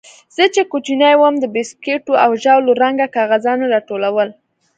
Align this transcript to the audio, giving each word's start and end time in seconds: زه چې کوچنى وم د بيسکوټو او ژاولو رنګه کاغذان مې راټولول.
زه 0.35 0.43
چې 0.53 0.61
کوچنى 0.71 1.13
وم 1.17 1.35
د 1.39 1.45
بيسکوټو 1.55 2.13
او 2.23 2.31
ژاولو 2.43 2.71
رنګه 2.83 3.07
کاغذان 3.15 3.57
مې 3.61 3.67
راټولول. 3.73 4.29